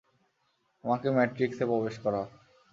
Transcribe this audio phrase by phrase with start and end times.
[0.83, 2.25] আমাকে ম্যাট্রিক্সে প্রবেশ করাও।